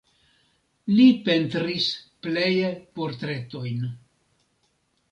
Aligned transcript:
Li 0.99 1.05
pentris 1.27 1.91
pleje 2.25 2.73
portretojn. 2.97 3.87